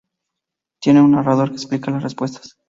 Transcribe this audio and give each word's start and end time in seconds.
Tiene 0.81 0.99
un 0.99 1.11
narrador 1.11 1.49
que 1.49 1.57
explica 1.57 1.91
las 1.91 2.01
respuestas. 2.01 2.57